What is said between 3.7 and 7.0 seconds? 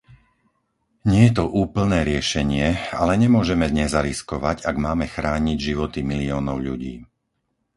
nezariskovať, ak máme chrániť životy miliónov ľudí.